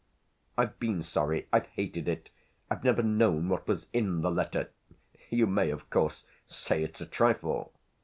I've 0.57 0.79
been 0.79 1.03
sorry, 1.03 1.47
I've 1.53 1.67
hated 1.67 2.07
it 2.07 2.31
I've 2.71 2.83
never 2.83 3.03
known 3.03 3.49
what 3.49 3.67
was 3.67 3.85
in 3.93 4.21
the 4.21 4.31
letter. 4.31 4.71
You 5.29 5.45
may, 5.45 5.69
of 5.69 5.91
course, 5.91 6.25
say 6.49 6.81
it's 6.81 7.01
a 7.01 7.05
trifle 7.05 7.71